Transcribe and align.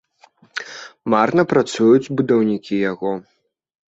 Марна 1.13 1.43
працуюць 1.51 2.11
будаўнікі 2.21 2.75
яго. 2.91 3.11